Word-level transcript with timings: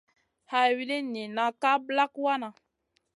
Hay 0.51 0.69
wulini 0.75 1.09
nina 1.13 1.45
ka 1.61 1.71
ɓlak 1.85 2.13
wanaʼ. 2.23 2.55